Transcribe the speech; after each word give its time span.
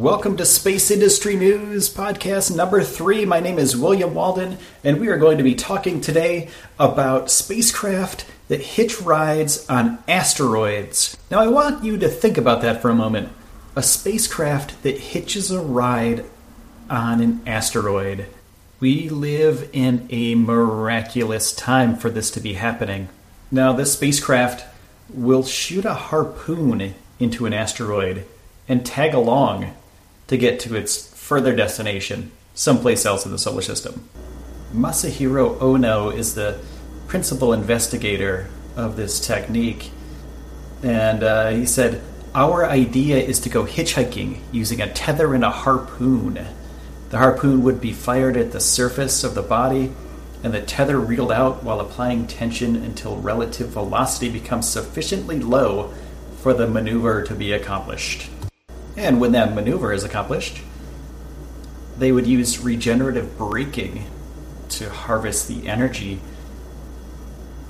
Welcome 0.00 0.38
to 0.38 0.46
Space 0.46 0.90
Industry 0.90 1.36
News 1.36 1.92
Podcast 1.92 2.56
number 2.56 2.82
three. 2.82 3.26
My 3.26 3.38
name 3.38 3.58
is 3.58 3.76
William 3.76 4.14
Walden, 4.14 4.56
and 4.82 4.98
we 4.98 5.08
are 5.08 5.18
going 5.18 5.36
to 5.36 5.44
be 5.44 5.54
talking 5.54 6.00
today 6.00 6.48
about 6.78 7.30
spacecraft 7.30 8.24
that 8.48 8.62
hitch 8.62 9.02
rides 9.02 9.68
on 9.68 9.98
asteroids. 10.08 11.18
Now, 11.30 11.40
I 11.40 11.48
want 11.48 11.84
you 11.84 11.98
to 11.98 12.08
think 12.08 12.38
about 12.38 12.62
that 12.62 12.80
for 12.80 12.88
a 12.88 12.94
moment. 12.94 13.28
A 13.76 13.82
spacecraft 13.82 14.82
that 14.84 14.96
hitches 14.96 15.50
a 15.50 15.60
ride 15.60 16.24
on 16.88 17.20
an 17.20 17.42
asteroid. 17.46 18.24
We 18.80 19.10
live 19.10 19.68
in 19.74 20.06
a 20.08 20.34
miraculous 20.34 21.52
time 21.52 21.94
for 21.94 22.08
this 22.08 22.30
to 22.30 22.40
be 22.40 22.54
happening. 22.54 23.10
Now, 23.50 23.74
this 23.74 23.92
spacecraft 23.92 24.64
will 25.12 25.44
shoot 25.44 25.84
a 25.84 25.92
harpoon 25.92 26.94
into 27.18 27.44
an 27.44 27.52
asteroid 27.52 28.24
and 28.66 28.86
tag 28.86 29.12
along 29.12 29.74
to 30.30 30.38
get 30.38 30.60
to 30.60 30.76
its 30.76 31.12
further 31.12 31.56
destination, 31.56 32.30
someplace 32.54 33.04
else 33.04 33.26
in 33.26 33.32
the 33.32 33.38
solar 33.38 33.60
system. 33.60 34.08
Masahiro 34.72 35.60
Ono 35.60 36.10
is 36.10 36.36
the 36.36 36.56
principal 37.08 37.52
investigator 37.52 38.48
of 38.76 38.94
this 38.96 39.18
technique, 39.18 39.90
and 40.84 41.24
uh, 41.24 41.50
he 41.50 41.66
said, 41.66 42.00
Our 42.32 42.64
idea 42.64 43.16
is 43.16 43.40
to 43.40 43.48
go 43.48 43.64
hitchhiking 43.64 44.38
using 44.52 44.80
a 44.80 44.92
tether 44.92 45.34
and 45.34 45.42
a 45.42 45.50
harpoon. 45.50 46.46
The 47.08 47.18
harpoon 47.18 47.64
would 47.64 47.80
be 47.80 47.92
fired 47.92 48.36
at 48.36 48.52
the 48.52 48.60
surface 48.60 49.24
of 49.24 49.34
the 49.34 49.42
body, 49.42 49.92
and 50.44 50.54
the 50.54 50.62
tether 50.62 51.00
reeled 51.00 51.32
out 51.32 51.64
while 51.64 51.80
applying 51.80 52.28
tension 52.28 52.76
until 52.76 53.16
relative 53.16 53.70
velocity 53.70 54.30
becomes 54.30 54.68
sufficiently 54.68 55.40
low 55.40 55.92
for 56.40 56.54
the 56.54 56.68
maneuver 56.68 57.24
to 57.24 57.34
be 57.34 57.52
accomplished. 57.52 58.30
And 59.00 59.18
when 59.18 59.32
that 59.32 59.54
maneuver 59.54 59.94
is 59.94 60.04
accomplished, 60.04 60.60
they 61.96 62.12
would 62.12 62.26
use 62.26 62.58
regenerative 62.58 63.38
braking 63.38 64.04
to 64.68 64.90
harvest 64.90 65.48
the 65.48 65.66
energy 65.66 66.20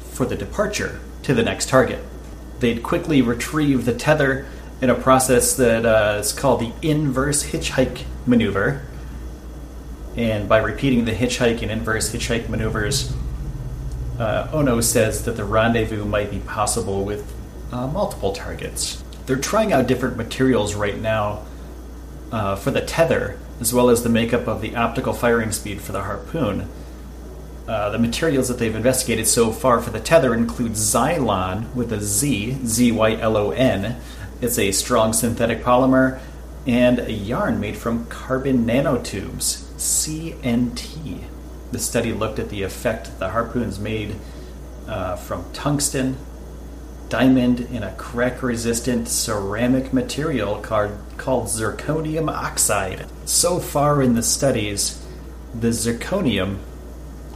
for 0.00 0.26
the 0.26 0.34
departure 0.34 0.98
to 1.22 1.32
the 1.32 1.44
next 1.44 1.68
target. 1.68 2.04
They'd 2.58 2.82
quickly 2.82 3.22
retrieve 3.22 3.84
the 3.84 3.94
tether 3.94 4.44
in 4.80 4.90
a 4.90 4.94
process 4.96 5.54
that 5.54 5.86
uh, 5.86 6.18
is 6.18 6.32
called 6.32 6.60
the 6.60 6.72
inverse 6.82 7.44
hitchhike 7.52 8.02
maneuver. 8.26 8.82
And 10.16 10.48
by 10.48 10.58
repeating 10.58 11.04
the 11.04 11.12
hitchhike 11.12 11.62
and 11.62 11.70
inverse 11.70 12.12
hitchhike 12.12 12.48
maneuvers, 12.48 13.14
uh, 14.18 14.48
Ono 14.52 14.80
says 14.80 15.24
that 15.26 15.36
the 15.36 15.44
rendezvous 15.44 16.04
might 16.04 16.32
be 16.32 16.40
possible 16.40 17.04
with 17.04 17.32
uh, 17.70 17.86
multiple 17.86 18.32
targets. 18.32 19.04
They're 19.30 19.38
trying 19.38 19.72
out 19.72 19.86
different 19.86 20.16
materials 20.16 20.74
right 20.74 21.00
now 21.00 21.44
uh, 22.32 22.56
for 22.56 22.72
the 22.72 22.80
tether, 22.80 23.38
as 23.60 23.72
well 23.72 23.88
as 23.88 24.02
the 24.02 24.08
makeup 24.08 24.48
of 24.48 24.60
the 24.60 24.74
optical 24.74 25.12
firing 25.12 25.52
speed 25.52 25.80
for 25.80 25.92
the 25.92 26.02
harpoon. 26.02 26.68
Uh, 27.68 27.90
the 27.90 27.98
materials 28.00 28.48
that 28.48 28.58
they've 28.58 28.74
investigated 28.74 29.28
so 29.28 29.52
far 29.52 29.80
for 29.80 29.90
the 29.90 30.00
tether 30.00 30.34
include 30.34 30.72
Zylon 30.72 31.72
with 31.76 31.92
a 31.92 32.00
Z, 32.00 32.58
Z 32.64 32.90
Y 32.90 33.14
L 33.20 33.36
O 33.36 33.52
N. 33.52 34.00
It's 34.40 34.58
a 34.58 34.72
strong 34.72 35.12
synthetic 35.12 35.62
polymer, 35.62 36.18
and 36.66 36.98
a 36.98 37.12
yarn 37.12 37.60
made 37.60 37.76
from 37.76 38.06
carbon 38.06 38.66
nanotubes, 38.66 39.62
CNT. 39.76 41.22
The 41.70 41.78
study 41.78 42.12
looked 42.12 42.40
at 42.40 42.48
the 42.48 42.64
effect 42.64 43.16
the 43.20 43.30
harpoons 43.30 43.78
made 43.78 44.16
uh, 44.88 45.14
from 45.14 45.44
tungsten, 45.52 46.16
diamond 47.10 47.60
in 47.72 47.82
a 47.82 47.92
crack 47.96 48.42
resistant 48.42 49.08
ceramic 49.08 49.92
material 49.92 50.60
called, 50.60 50.96
called 51.18 51.46
zirconium 51.46 52.30
oxide. 52.30 53.04
So 53.26 53.58
far 53.58 54.00
in 54.00 54.14
the 54.14 54.22
studies, 54.22 55.04
the 55.52 55.68
zirconium, 55.68 56.58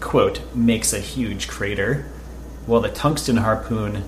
quote, 0.01 0.41
makes 0.55 0.93
a 0.93 1.01
huge 1.01 1.49
crater, 1.49 2.07
while 2.67 2.81
the 2.81 2.89
tungsten 2.89 3.39
harpoon 3.39 4.05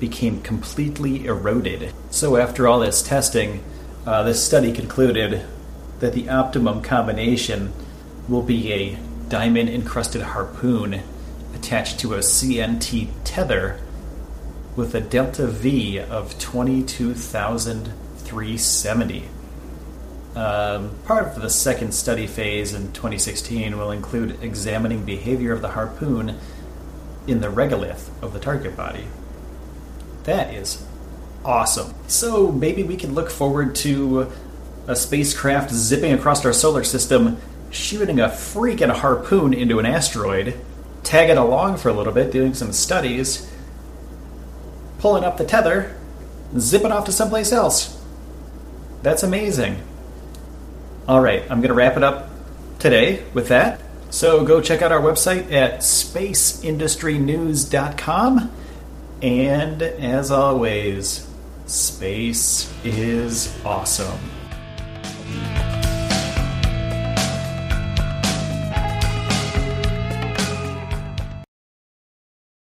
became 0.00 0.42
completely 0.42 1.24
eroded. 1.24 1.92
So, 2.10 2.36
after 2.36 2.68
all 2.68 2.80
this 2.80 3.02
testing, 3.02 3.62
uh, 4.04 4.24
this 4.24 4.44
study 4.44 4.72
concluded 4.72 5.46
that 6.00 6.12
the 6.12 6.28
optimum 6.28 6.82
combination 6.82 7.72
will 8.28 8.42
be 8.42 8.72
a 8.72 8.98
diamond 9.28 9.70
encrusted 9.70 10.22
harpoon 10.22 11.00
attached 11.54 11.98
to 12.00 12.14
a 12.14 12.18
CNT 12.18 13.08
tether 13.24 13.80
with 14.76 14.94
a 14.94 15.00
delta 15.00 15.46
V 15.46 15.98
of 15.98 16.38
22,370. 16.38 19.28
Um, 20.36 20.90
part 21.06 21.28
of 21.28 21.40
the 21.40 21.48
second 21.48 21.92
study 21.92 22.26
phase 22.26 22.74
in 22.74 22.92
2016 22.92 23.78
will 23.78 23.90
include 23.90 24.42
examining 24.42 25.06
behavior 25.06 25.52
of 25.52 25.62
the 25.62 25.70
harpoon 25.70 26.38
in 27.26 27.40
the 27.40 27.48
regolith 27.48 28.10
of 28.22 28.34
the 28.34 28.38
target 28.38 28.76
body. 28.76 29.06
That 30.24 30.52
is 30.52 30.86
awesome. 31.42 31.94
So 32.06 32.52
maybe 32.52 32.82
we 32.82 32.96
can 32.96 33.14
look 33.14 33.30
forward 33.30 33.74
to 33.76 34.30
a 34.86 34.94
spacecraft 34.94 35.72
zipping 35.72 36.12
across 36.12 36.44
our 36.44 36.52
solar 36.52 36.84
system, 36.84 37.38
shooting 37.70 38.20
a 38.20 38.28
freaking 38.28 38.90
harpoon 38.90 39.54
into 39.54 39.78
an 39.78 39.86
asteroid, 39.86 40.60
tagging 41.02 41.38
along 41.38 41.78
for 41.78 41.88
a 41.88 41.94
little 41.94 42.12
bit, 42.12 42.30
doing 42.30 42.52
some 42.52 42.72
studies, 42.72 43.50
pulling 44.98 45.24
up 45.24 45.36
the 45.36 45.44
tether, 45.44 45.94
zipping 46.58 46.92
off 46.92 47.04
to 47.06 47.12
someplace 47.12 47.52
else. 47.52 48.00
That's 49.02 49.22
amazing. 49.22 49.82
All 51.08 51.20
right, 51.20 51.42
I'm 51.42 51.60
going 51.60 51.68
to 51.68 51.74
wrap 51.74 51.96
it 51.96 52.02
up 52.02 52.30
today 52.78 53.22
with 53.32 53.46
that. 53.48 53.80
So 54.10 54.44
go 54.44 54.60
check 54.60 54.82
out 54.82 54.92
our 54.92 55.00
website 55.00 55.50
at 55.52 55.80
spaceindustrynews.com. 55.80 58.52
And 59.22 59.82
as 59.82 60.30
always, 60.30 61.26
space 61.66 62.70
is 62.84 63.58
awesome. 63.64 64.35